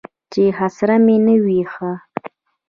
[0.31, 1.91] چې خسر مې نه وي ښه.